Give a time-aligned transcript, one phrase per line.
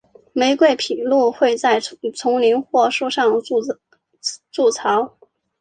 [0.33, 5.15] 玫瑰琵鹭会在丛林或树上筑巢。